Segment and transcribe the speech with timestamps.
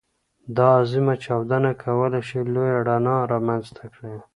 [0.55, 4.15] دا عظيم چاودنه کولی شي لویه رڼا رامنځته کړي.